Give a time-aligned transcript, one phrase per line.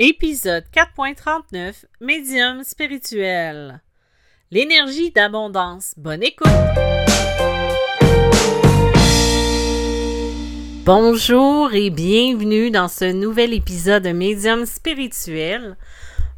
[0.00, 3.80] Épisode 4.39 Médium spirituel.
[4.52, 5.94] L'énergie d'abondance.
[5.96, 6.46] Bonne écoute.
[10.84, 15.76] Bonjour et bienvenue dans ce nouvel épisode de Médium spirituel.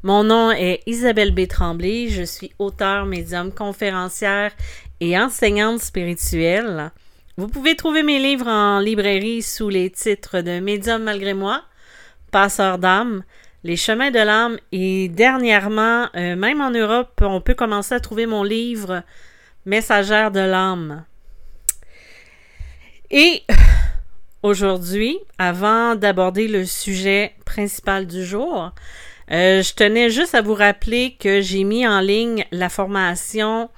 [0.02, 1.46] Mon nom est Isabelle B.
[1.46, 2.08] Tremblay.
[2.08, 4.52] Je suis auteure, médium, conférencière
[5.00, 6.92] et enseignante spirituelle.
[7.36, 11.64] Vous pouvez trouver mes livres en librairie sous les titres de Médium malgré moi,
[12.30, 13.24] Passeur d'âme,
[13.62, 18.24] Les chemins de l'âme et dernièrement, euh, même en Europe, on peut commencer à trouver
[18.24, 19.02] mon livre
[19.66, 21.04] Messagère de l'âme.
[23.10, 23.42] Et
[24.42, 28.72] aujourd'hui, avant d'aborder le sujet principal du jour,
[29.30, 33.68] euh, je tenais juste à vous rappeler que j'ai mis en ligne la formation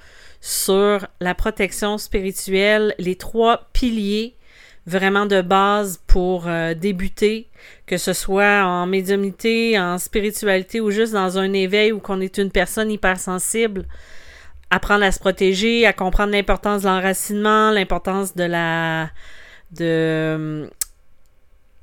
[0.40, 4.36] sur la protection spirituelle, les trois piliers
[4.86, 7.48] vraiment de base pour euh, débuter,
[7.86, 12.38] que ce soit en médiumnité, en spiritualité ou juste dans un éveil où qu'on est
[12.38, 13.86] une personne hypersensible,
[14.70, 19.10] apprendre à se protéger, à comprendre l'importance de l'enracinement, l'importance de la
[19.70, 20.68] de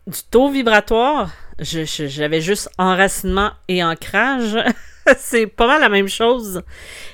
[0.08, 1.32] du taux vibratoire.
[1.60, 4.58] J'avais juste enracinement et ancrage.
[5.18, 6.62] c'est pas mal la même chose.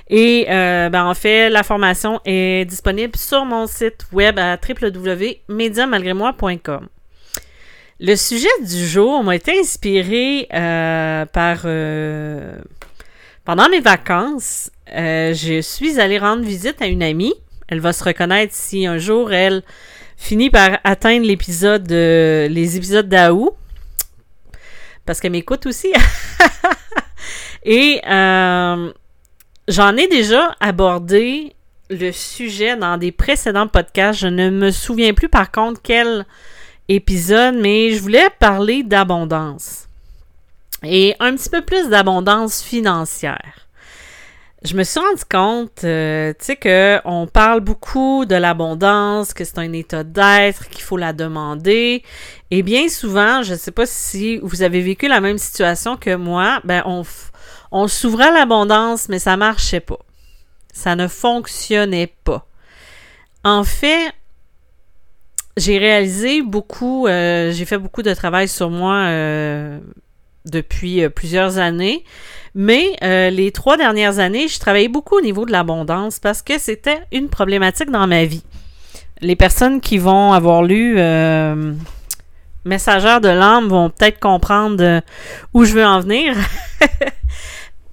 [0.09, 6.89] Et euh, ben, en fait, la formation est disponible sur mon site web à www.mediamalgrémoi.com.
[7.99, 11.61] Le sujet du jour m'a été inspiré euh, par...
[11.65, 12.57] Euh,
[13.45, 17.35] pendant mes vacances, je suis allée rendre visite à une amie.
[17.67, 19.61] Elle va se reconnaître si un jour elle
[20.17, 23.51] finit par atteindre l'épisode, les épisodes d'Aou.
[25.05, 25.93] Parce qu'elle m'écoute aussi.
[27.65, 28.93] Et euh,
[29.67, 31.55] j'en ai déjà abordé
[31.89, 34.19] le sujet dans des précédents podcasts.
[34.19, 36.25] Je ne me souviens plus par contre quel
[36.87, 39.87] épisode, mais je voulais parler d'abondance.
[40.83, 43.65] Et un petit peu plus d'abondance financière
[44.65, 49.59] je me suis rendu compte, euh, tu sais, qu'on parle beaucoup de l'abondance, que c'est
[49.59, 52.03] un état d'être, qu'il faut la demander.
[52.51, 56.15] Et bien souvent, je ne sais pas si vous avez vécu la même situation que
[56.15, 57.03] moi, ben on,
[57.77, 59.99] on s'ouvrait à l'abondance, mais ça marchait pas.
[60.73, 62.47] Ça ne fonctionnait pas.
[63.43, 64.13] En fait,
[65.57, 69.77] j'ai réalisé beaucoup, euh, j'ai fait beaucoup de travail sur moi euh,
[70.45, 72.05] depuis euh, plusieurs années,
[72.55, 77.01] mais les trois dernières années, je travaillais beaucoup au niveau de l'abondance parce que c'était
[77.11, 78.45] une problématique dans ma vie.
[79.19, 80.97] Les personnes qui vont avoir lu
[82.63, 85.01] Messagère de l'âme vont peut-être comprendre
[85.53, 86.35] où je veux en venir.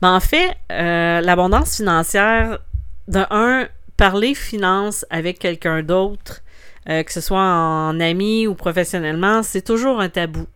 [0.02, 2.58] En fait, euh, l'abondance financière,
[3.06, 6.42] de un, parler finance avec quelqu'un d'autre,
[6.88, 10.46] euh, que ce soit en ami ou professionnellement, c'est toujours un tabou.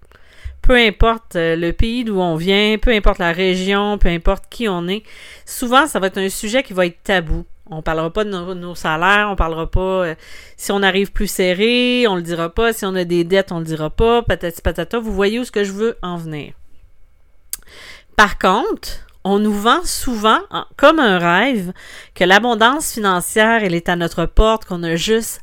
[0.63, 4.69] Peu importe euh, le pays d'où on vient, peu importe la région, peu importe qui
[4.69, 5.05] on est,
[5.45, 7.45] souvent ça va être un sujet qui va être tabou.
[7.71, 10.15] On parlera pas de nos, salaires, on parlera pas
[10.57, 13.59] si on arrive plus serré, on le dira pas, si on a des dettes, on
[13.59, 15.01] le dira pas, patati patata.
[15.01, 16.53] Vous voyez où ce que je veux en venir.
[18.15, 20.39] Par contre, on nous vend souvent
[20.77, 21.73] comme un rêve
[22.15, 25.41] que l'abondance financière, elle est à notre porte, qu'on a juste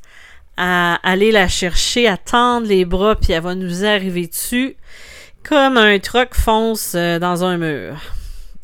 [0.56, 4.78] à aller la chercher, à tendre les bras, puis elle va nous arriver dessus
[5.44, 7.98] comme un truc fonce euh, dans un mur.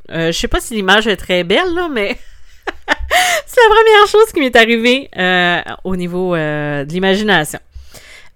[0.09, 2.17] Euh, je sais pas si l'image est très belle, là, mais
[3.45, 7.59] c'est la première chose qui m'est arrivée euh, au niveau de l'imagination.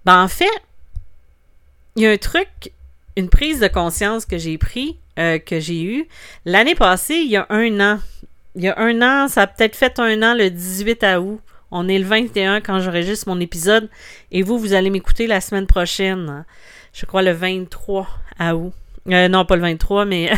[0.04, 0.50] Ben, en fait,
[1.96, 2.72] il y a un truc,
[3.16, 6.08] une prise de conscience que j'ai pris euh, que j'ai eu
[6.44, 8.00] l'année passée, il y a un an.
[8.56, 11.40] Il y a un an, ça a peut-être fait un an le 18 août.
[11.70, 13.88] On est le 21 quand j'enregistre mon épisode.
[14.30, 16.44] Et vous, vous allez m'écouter la semaine prochaine.
[16.92, 18.06] Je crois le 23
[18.54, 18.72] août.
[19.10, 20.30] Euh, non, pas le 23, mais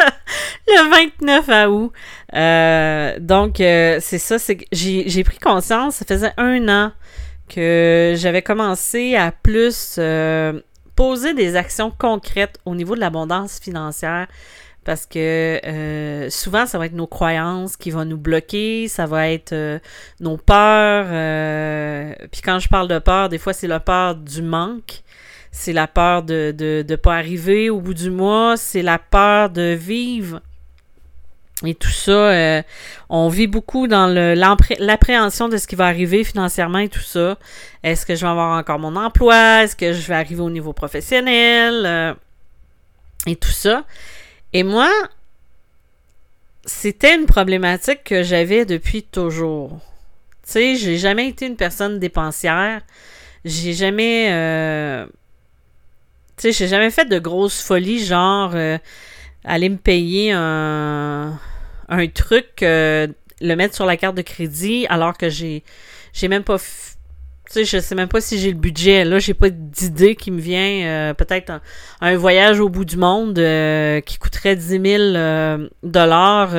[0.66, 0.90] le
[1.20, 1.92] 29 août.
[2.34, 6.92] Euh, donc, c'est ça, c'est j'ai pris conscience, ça faisait un an
[7.48, 9.98] que j'avais commencé à plus
[10.94, 14.28] poser des actions concrètes au niveau de l'abondance financière
[14.84, 19.28] parce que euh, souvent, ça va être nos croyances qui vont nous bloquer, ça va
[19.28, 19.78] être euh,
[20.20, 21.06] nos peurs.
[21.08, 25.02] Euh, puis quand je parle de peur, des fois, c'est la peur du manque,
[25.52, 29.50] c'est la peur de ne de, pas arriver au bout du mois, c'est la peur
[29.50, 30.40] de vivre
[31.64, 32.62] et tout ça, euh,
[33.08, 37.38] on vit beaucoup dans l'appréhension de ce qui va arriver financièrement et tout ça.
[37.82, 39.62] Est-ce que je vais avoir encore mon emploi?
[39.62, 41.82] Est-ce que je vais arriver au niveau professionnel?
[41.86, 42.14] Euh,
[43.26, 43.84] et tout ça.
[44.52, 44.90] Et moi,
[46.64, 49.78] c'était une problématique que j'avais depuis toujours.
[50.44, 52.82] Tu sais, j'ai jamais été une personne dépensière.
[53.44, 54.28] J'ai jamais...
[54.32, 55.06] Euh,
[56.36, 58.54] Tu sais, j'ai jamais fait de grosses folies, genre
[59.44, 61.38] aller me payer un,
[61.88, 63.06] un truc, euh,
[63.40, 65.64] le mettre sur la carte de crédit, alors que j'ai
[66.12, 69.04] j'ai même pas tu sais, je sais même pas si j'ai le budget.
[69.04, 70.86] Là, j'ai pas d'idée qui me vient.
[70.86, 71.60] Euh, peut-être
[72.00, 76.54] un, voyage au bout du monde euh, qui coûterait 10 000 dollars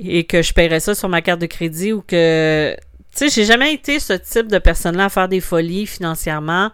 [0.00, 2.74] et que je paierais ça sur ma carte de crédit ou que...
[3.12, 6.72] Tu sais, j'ai jamais été ce type de personne-là à faire des folies financièrement.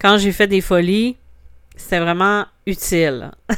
[0.00, 1.16] Quand j'ai fait des folies,
[1.76, 3.30] c'était vraiment utile.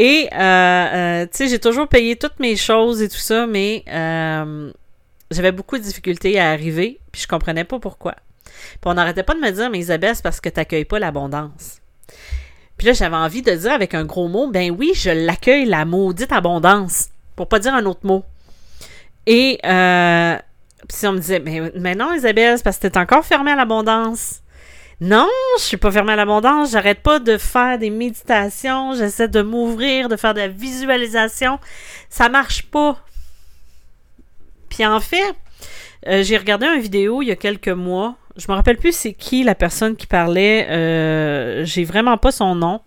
[0.00, 3.82] et, euh, euh, tu sais, j'ai toujours payé toutes mes choses et tout ça, mais
[3.88, 4.70] euh,
[5.32, 8.14] j'avais beaucoup de difficultés à arriver, puis je comprenais pas pourquoi.
[8.44, 11.00] Puis on n'arrêtait pas de me dire, mais Isabelle, c'est parce que tu n'accueilles pas
[11.00, 11.80] l'abondance.
[12.76, 15.84] Puis là, j'avais envie de dire avec un gros mot, ben oui, je l'accueille, la
[15.84, 18.22] maudite abondance, pour pas dire un autre mot.
[19.26, 23.50] Et puis on me disait, mais, mais non, Isabelle, c'est parce que t'es encore fermée
[23.50, 24.42] à l'abondance.
[25.00, 25.28] Non,
[25.58, 26.72] je suis pas fermée à l'abondance.
[26.72, 28.94] J'arrête pas de faire des méditations.
[28.94, 31.60] J'essaie de m'ouvrir, de faire de la visualisation.
[32.08, 32.98] Ça marche pas.
[34.68, 35.34] Puis en fait,
[36.08, 38.16] euh, j'ai regardé une vidéo il y a quelques mois.
[38.36, 40.66] Je me rappelle plus c'est qui la personne qui parlait.
[40.68, 42.80] Euh, j'ai vraiment pas son nom.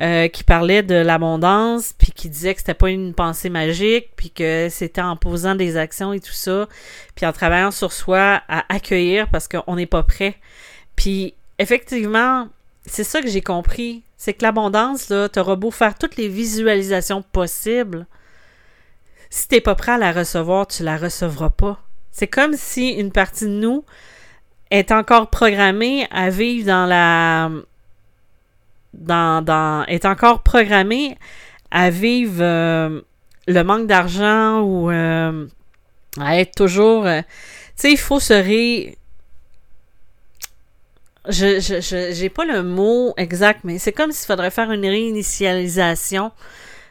[0.00, 4.30] Euh, qui parlait de l'abondance, puis qui disait que c'était pas une pensée magique, puis
[4.30, 6.68] que c'était en posant des actions et tout ça,
[7.16, 10.36] puis en travaillant sur soi à accueillir parce qu'on n'est pas prêt.
[10.94, 12.48] Puis effectivement,
[12.86, 14.02] c'est ça que j'ai compris.
[14.16, 18.06] C'est que l'abondance, là, t'auras beau faire toutes les visualisations possibles.
[19.30, 21.80] Si t'es pas prêt à la recevoir, tu la recevras pas.
[22.10, 23.84] C'est comme si une partie de nous
[24.70, 27.50] est encore programmée à vivre dans la.
[28.92, 31.16] Dans, est encore programmée
[31.70, 33.00] à vivre euh,
[33.46, 35.46] le manque d'argent ou euh,
[36.18, 37.06] à être toujours.
[37.06, 37.26] Euh, tu
[37.76, 38.98] sais, il faut se ré
[41.30, 46.32] je, je, j'ai pas le mot exact, mais c'est comme s'il faudrait faire une réinitialisation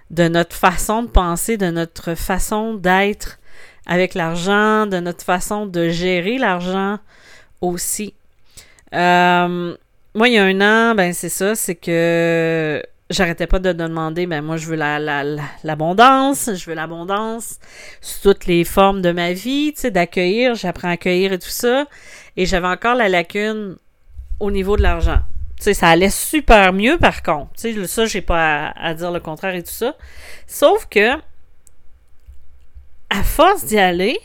[0.09, 3.39] de notre façon de penser, de notre façon d'être
[3.85, 6.99] avec l'argent, de notre façon de gérer l'argent
[7.61, 8.13] aussi.
[8.93, 9.75] Euh,
[10.15, 14.27] moi, il y a un an, ben c'est ça, c'est que j'arrêtais pas de demander,
[14.27, 15.23] ben moi je veux la, la,
[15.63, 17.59] l'abondance, je veux l'abondance
[18.01, 21.49] sous toutes les formes de ma vie, tu sais, d'accueillir, j'apprends à accueillir et tout
[21.49, 21.85] ça.
[22.37, 23.77] Et j'avais encore la lacune
[24.39, 25.19] au niveau de l'argent.
[25.59, 27.51] Tu ça allait super mieux par contre.
[27.57, 29.95] Tu sais, ça, j'ai pas à, dire le contraire et tout ça.
[30.47, 31.15] Sauf que,
[33.09, 34.17] à force d'y aller,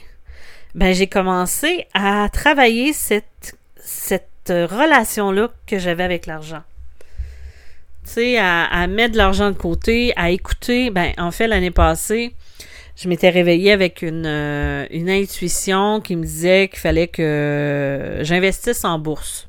[0.74, 6.62] ben, j'ai commencé à travailler cette, cette relation-là que j'avais avec l'argent.
[8.12, 10.90] Tu à, mettre de l'argent de côté, à écouter.
[10.90, 12.34] Ben, en fait, l'année passée,
[12.96, 18.84] je m'étais réveillée avec une, euh, une intuition qui me disait qu'il fallait que j'investisse
[18.84, 19.48] en bourse.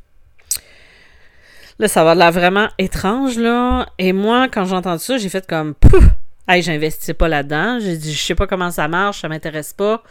[1.77, 3.87] Là, ça va l'air vraiment étrange, là.
[3.97, 6.03] Et moi, quand j'ai entendu ça, j'ai fait comme, pouf!
[6.47, 7.79] Hey, j'investis pas là-dedans.
[7.79, 10.03] J'ai dit, je sais pas comment ça marche, ça m'intéresse pas.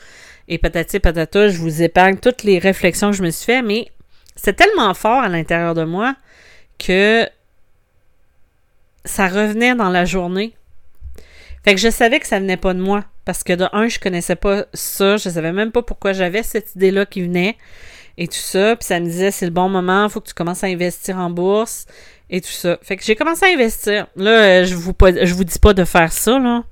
[0.49, 3.89] Et patati patata, je vous épargne toutes les réflexions que je me suis fait, mais
[4.37, 6.17] c'est tellement fort à l'intérieur de moi
[6.79, 7.27] que
[9.05, 10.55] ça revenait dans la journée.
[11.65, 13.05] Fait que je savais que ça venait pas de moi.
[13.25, 15.17] Parce que de un, je connaissais pas ça.
[15.17, 17.57] Je savais même pas pourquoi j'avais cette idée-là qui venait
[18.17, 18.77] et tout ça.
[18.77, 21.31] Puis ça me disait, c'est le bon moment, faut que tu commences à investir en
[21.31, 21.87] bourse
[22.31, 22.79] et tout ça.
[22.83, 24.07] Fait que j'ai commencé à investir.
[24.17, 24.93] Là, euh, je vous
[25.37, 26.65] vous dis pas de faire ça, là.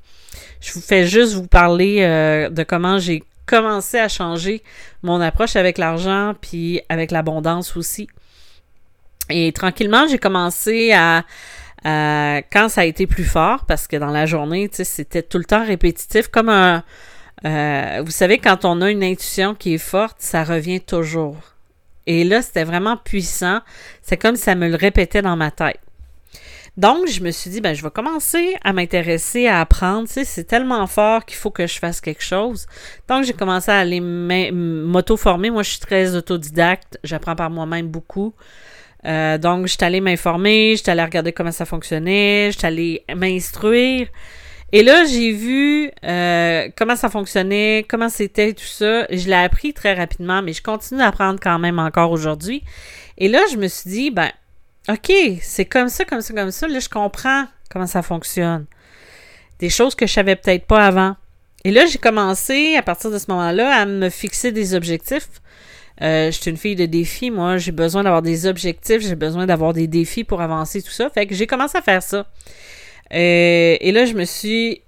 [0.60, 4.62] Je vous fais juste vous parler euh, de comment j'ai commencé à changer
[5.02, 8.08] mon approche avec l'argent puis avec l'abondance aussi.
[9.28, 11.24] Et tranquillement, j'ai commencé à,
[11.84, 15.64] quand ça a été plus fort, parce que dans la journée, c'était tout le temps
[15.64, 16.84] répétitif, comme un,
[17.44, 21.36] euh, vous savez, quand on a une intuition qui est forte, ça revient toujours.
[22.06, 23.60] Et là, c'était vraiment puissant.
[24.00, 25.80] C'est comme ça me le répétait dans ma tête.
[26.78, 30.08] Donc, je me suis dit, ben, je vais commencer à m'intéresser, à apprendre.
[30.08, 32.66] C'est tellement fort qu'il faut que je fasse quelque chose.
[33.08, 35.50] Donc, j'ai commencé à aller m'auto-former.
[35.50, 36.98] Moi, je suis très autodidacte.
[37.04, 38.32] J'apprends par moi-même beaucoup.
[39.04, 44.08] Euh, donc, j'étais allée m'informer, j'étais allée regarder comment ça fonctionnait, j'étais allée m'instruire.
[44.74, 49.06] Et là, j'ai vu euh, comment ça fonctionnait, comment c'était tout ça.
[49.10, 52.62] Je l'ai appris très rapidement, mais je continue d'apprendre quand même encore aujourd'hui.
[53.18, 54.30] Et là, je me suis dit, ben,
[54.88, 55.12] OK,
[55.42, 56.66] c'est comme ça, comme ça, comme ça.
[56.68, 58.64] Là, je comprends comment ça fonctionne.
[59.58, 61.16] Des choses que je savais peut-être pas avant.
[61.64, 65.28] Et là, j'ai commencé, à partir de ce moment-là, à me fixer des objectifs.
[66.00, 69.46] Euh, je suis une fille de défis, moi, j'ai besoin d'avoir des objectifs, j'ai besoin
[69.46, 71.10] d'avoir des défis pour avancer, tout ça.
[71.10, 72.26] Fait que j'ai commencé à faire ça.
[73.12, 74.82] Euh, et là, je me suis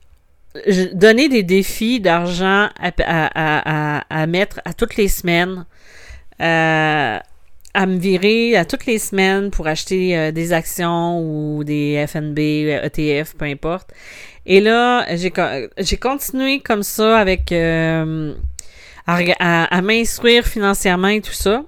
[0.92, 5.66] donné des défis d'argent à, mettre à toutes les semaines.
[6.40, 7.18] Euh,
[7.76, 12.38] à me virer à toutes les semaines pour acheter euh, des actions ou des FNB,
[12.38, 13.90] ETF, peu importe.
[14.46, 17.52] Et là, j'ai, continué comme ça avec
[19.06, 21.64] à, m'instruire financièrement et tout ça.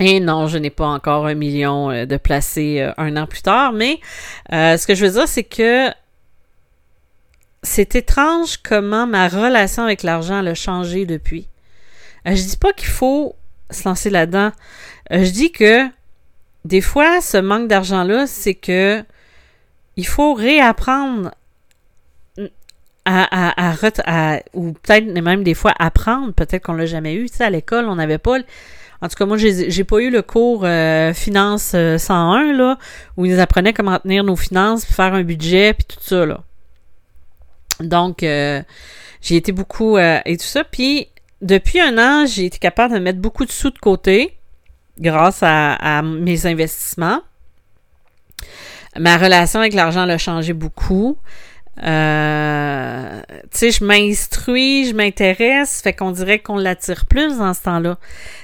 [0.00, 3.72] Et non, je n'ai pas encore un million euh, de placés un an plus tard,
[3.72, 4.00] mais
[4.50, 5.90] ce que je veux dire, c'est que
[7.62, 11.48] c'est étrange comment ma relation avec l'argent a changé depuis.
[12.26, 13.34] je dis pas qu'il faut
[13.70, 14.52] se lancer là-dedans.
[15.12, 15.88] Euh, je dis que
[16.64, 19.04] des fois, ce manque d'argent-là, c'est que
[19.96, 21.30] il faut réapprendre
[23.04, 23.74] à, à,
[24.06, 27.28] à, ou peut-être même des fois apprendre, peut-être qu'on l'a jamais eu.
[27.28, 28.38] Tu sais, à l'école, on n'avait pas.
[29.02, 32.78] En tout cas, moi, j'ai pas eu le cours euh, finance 101 euh, là,
[33.16, 36.40] où ils nous apprenaient comment tenir nos finances, faire un budget, puis tout ça là.
[37.80, 40.64] Donc, j'ai été beaucoup et tout ça.
[40.64, 41.08] Puis
[41.44, 44.36] depuis un an, j'ai été capable de mettre beaucoup de sous de côté
[44.98, 47.20] grâce à, mes investissements.
[48.96, 51.18] Ma relation avec l'argent a changé beaucoup.
[51.82, 57.62] Euh, tu sais, je m'instruis, je m'intéresse, fait qu'on dirait qu'on l'attire plus dans ce
[57.62, 57.98] temps-là.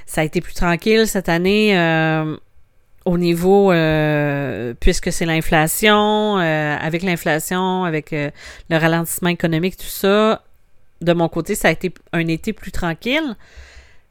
[0.06, 2.37] Ça a été plus tranquille cette année euh,
[3.04, 10.42] au niveau, euh, puisque c'est l'inflation, avec l'inflation, avec le ralentissement économique, tout ça.
[11.00, 13.37] De mon côté, ça a été un été plus tranquille,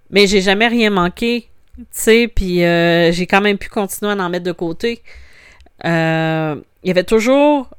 [0.10, 1.50] mais j'ai jamais rien manqué
[1.80, 5.02] tu sais, puis euh, j'ai quand même pu continuer à en mettre de côté.
[5.86, 7.70] Euh, il y avait toujours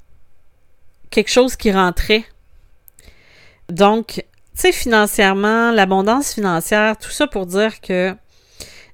[1.10, 2.24] quelque chose qui rentrait.
[3.68, 4.22] Donc, tu
[4.54, 8.14] sais, financièrement, l'abondance financière, tout ça pour dire que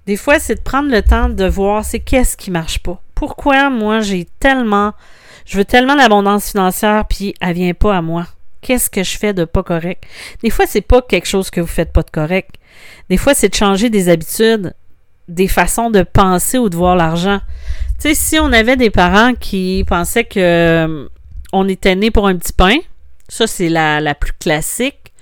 [0.06, 3.02] des fois, c'est de prendre le temps de voir c'est qu'est-ce qui marche pas.
[3.14, 4.92] Pourquoi moi j'ai tellement,
[5.46, 8.26] je veux tellement l'abondance financière puis elle vient pas à moi?
[8.60, 10.04] Qu'est-ce que je fais de pas correct?
[10.42, 12.56] Des fois, c'est pas quelque chose que vous faites pas de correct.
[13.08, 14.74] Des fois, c'est de changer des habitudes
[15.28, 17.40] des façons de penser ou de voir l'argent.
[18.00, 21.10] Tu sais, si on avait des parents qui pensaient que
[21.52, 22.76] on était né pour un petit pain,
[23.28, 25.12] ça c'est la, plus classique,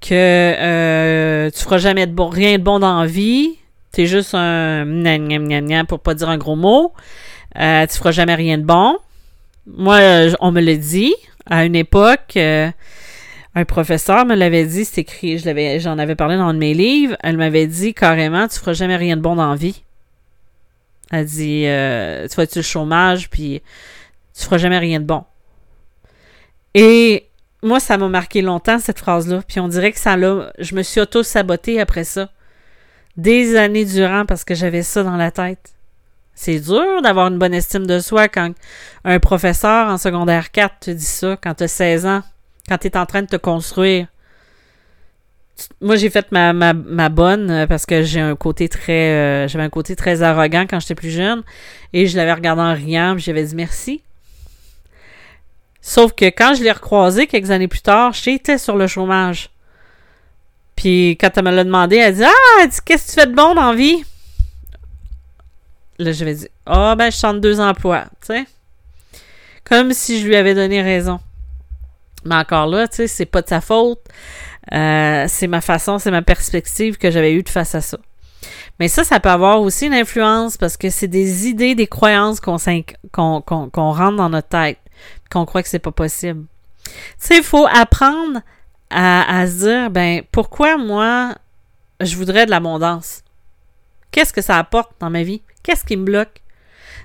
[0.00, 3.56] que euh, tu feras jamais rien de bon dans la vie,
[3.92, 6.92] t'es juste un gna pour pas dire un gros mot,
[7.58, 8.98] euh, tu feras jamais rien de bon.
[9.66, 9.98] Moi,
[10.40, 11.14] on me l'a dit
[11.46, 12.38] à une époque.
[13.58, 16.74] Un professeur me l'avait dit, c'est écrit, je j'en avais parlé dans un de mes
[16.74, 17.16] livres.
[17.22, 19.82] Elle m'avait dit carrément, tu feras jamais rien de bon dans la vie.
[21.10, 23.62] Elle dit, euh, tu vas être le chômage, puis
[24.38, 25.24] tu feras jamais rien de bon.
[26.76, 27.26] Et
[27.62, 29.40] moi, ça m'a marqué longtemps, cette phrase-là.
[29.48, 30.52] Puis on dirait que ça l'a.
[30.58, 32.28] Je me suis auto-sabotée après ça.
[33.16, 35.72] Des années durant parce que j'avais ça dans la tête.
[36.34, 38.52] C'est dur d'avoir une bonne estime de soi quand
[39.04, 42.22] un professeur en secondaire 4 te dit ça, quand tu as 16 ans
[42.68, 44.06] quand tu es en train de te construire.
[45.80, 48.92] Moi, j'ai fait ma, ma, bonne euh, parce que j'ai un côté très.
[48.92, 51.42] Euh, j'avais un côté très arrogant quand j'étais plus jeune.
[51.94, 54.02] Et je l'avais regardé en riant, j'avais dit merci.
[55.96, 59.48] Sauf que quand je l'ai recroisé quelques années plus tard, j'étais sur le chômage.
[60.76, 63.54] Puis quand elle me l'a demandé, elle dit Ah, qu'est-ce que tu fais de bon
[63.54, 64.04] dans la vie?
[65.98, 68.44] Là, j'avais dit Ah, oh, ben, je chante deux emplois, tu sais.
[69.64, 71.18] Comme si je lui avais donné raison.
[72.26, 74.00] Mais encore là, tu sais, c'est pas de sa faute.
[74.74, 77.96] Euh, c'est ma façon, c'est ma perspective que j'avais eue de face à ça.
[78.78, 82.38] Mais ça, ça peut avoir aussi une influence parce que c'est des idées, des croyances
[82.38, 82.58] qu'on
[83.10, 84.76] qu'on rentre dans notre tête,
[85.30, 86.44] qu'on croit que c'est pas possible.
[86.84, 88.40] Tu sais, il faut apprendre
[88.90, 91.34] à, se dire, ben, pourquoi moi,
[92.00, 93.22] je voudrais de l'abondance?
[94.10, 95.42] Qu'est-ce que ça apporte dans ma vie?
[95.62, 96.42] Qu'est-ce qui me bloque?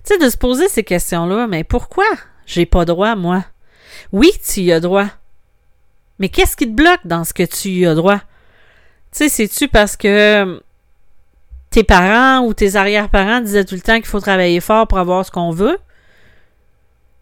[0.05, 2.05] Tu sais, de se poser ces questions-là, mais pourquoi
[2.45, 3.45] j'ai pas droit, moi?
[4.11, 5.07] Oui, tu y as droit.
[6.19, 8.19] Mais qu'est-ce qui te bloque dans ce que tu y as droit?
[9.11, 10.07] Tu sais, c'est-tu parce que
[10.45, 10.59] euh,
[11.69, 15.25] tes parents ou tes arrière-parents disaient tout le temps qu'il faut travailler fort pour avoir
[15.25, 15.79] ce qu'on veut?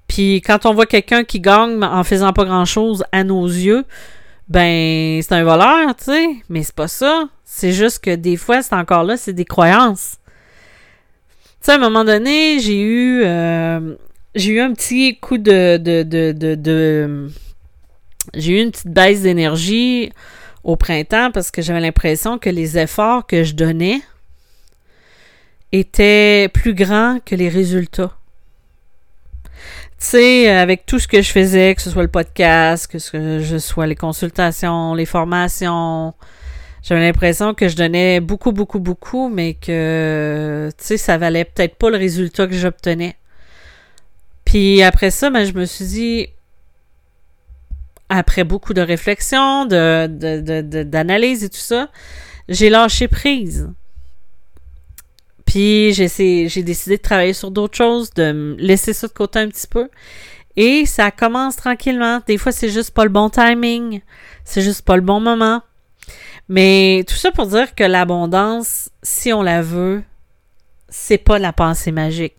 [0.09, 3.85] Puis quand on voit quelqu'un qui gagne en faisant pas grand-chose à nos yeux,
[4.49, 6.27] ben c'est un voleur, tu sais.
[6.49, 7.29] Mais c'est pas ça.
[7.45, 10.17] C'est juste que des fois, c'est encore là, c'est des croyances.
[11.61, 13.95] Tu sais, à un moment donné, j'ai eu euh,
[14.33, 17.29] j'ai eu un petit coup de, de, de, de,
[18.33, 20.11] j'ai eu une petite baisse d'énergie
[20.63, 24.01] au printemps parce que j'avais l'impression que les efforts que je donnais
[25.71, 28.18] étaient plus grands que les résultats.
[29.99, 33.59] Tu sais, avec tout ce que je faisais, que ce soit le podcast, que ce
[33.59, 36.13] soit les consultations, les formations,
[36.81, 41.75] j'avais l'impression que je donnais beaucoup, beaucoup, beaucoup, mais que, tu sais, ça valait peut-être
[41.75, 43.17] pas le résultat que j'obtenais.
[44.45, 46.27] Puis après ça, ben, je me suis dit,
[48.07, 51.89] après beaucoup de réflexion, de, d'analyse et tout ça,
[52.47, 53.69] j'ai lâché prise.
[55.49, 59.65] Puis j'ai décidé de travailler sur d'autres choses, de laisser ça de côté un petit
[59.65, 59.89] peu.
[60.55, 62.21] Et ça commence tranquillement.
[62.27, 64.01] Des fois, c'est juste pas le bon timing.
[64.45, 65.63] C'est juste pas le bon moment.
[66.49, 70.03] Mais tout ça pour dire que l'abondance, si on la veut,
[70.87, 72.37] c'est pas la pensée magique.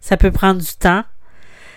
[0.00, 1.02] Ça peut prendre du temps.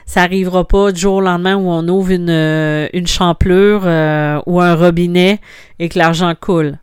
[0.06, 4.42] Ça arrivera pas du jour au lendemain où on ouvre une, euh, une champlure euh,
[4.46, 5.42] ou un robinet
[5.78, 6.80] et que l'argent coule.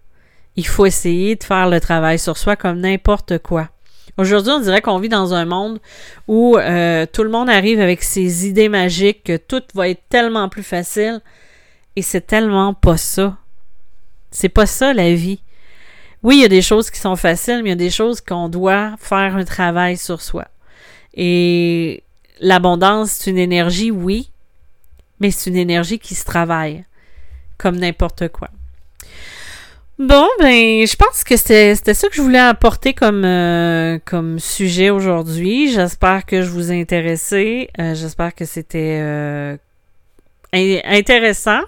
[0.54, 3.70] Il faut essayer de faire le travail sur soi comme n'importe quoi.
[4.18, 5.78] Aujourd'hui, on dirait qu'on vit dans un monde
[6.26, 10.48] où euh, tout le monde arrive avec ses idées magiques, que tout va être tellement
[10.48, 11.20] plus facile.
[11.96, 13.36] Et c'est tellement pas ça.
[14.30, 15.40] C'est pas ça la vie.
[16.22, 18.20] Oui, il y a des choses qui sont faciles, mais il y a des choses
[18.20, 20.46] qu'on doit faire un travail sur soi.
[21.14, 22.02] Et
[22.40, 24.30] l'abondance, c'est une énergie, oui,
[25.20, 26.84] mais c'est une énergie qui se travaille,
[27.58, 28.48] comme n'importe quoi.
[29.98, 34.90] Bon, ben, je pense que c'était ça que je voulais apporter comme, euh, comme sujet
[34.90, 35.72] aujourd'hui.
[35.72, 37.70] J'espère que je vous ai intéressé.
[37.80, 39.56] Euh, j'espère que c'était euh,
[40.52, 41.60] intéressant.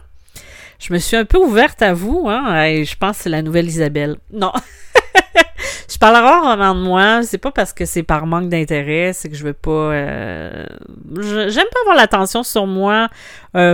[0.79, 2.29] Je me suis un peu ouverte à vous.
[2.29, 2.85] Hein?
[2.85, 4.17] je pense que c'est la nouvelle Isabelle.
[4.31, 4.53] Non.
[5.91, 7.23] je parle rarement de moi.
[7.23, 9.15] C'est pas parce que c'est par manque d'intérêt.
[9.15, 9.95] C'est que je veux pas...
[11.17, 13.09] J'aime pas avoir l'attention sur moi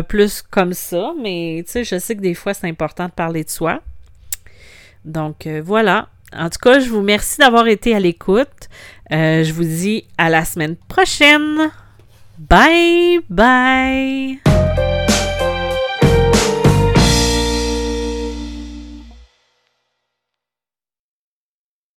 [0.07, 1.13] plus comme ça.
[1.21, 3.81] Mais, tu sais, je sais que des fois, c'est important de parler de soi.
[5.05, 6.09] Donc euh, voilà.
[6.37, 8.69] En tout cas, je vous remercie d'avoir été à l'écoute.
[9.13, 11.71] Euh, je vous dis à la semaine prochaine.
[12.39, 14.54] Bye bye.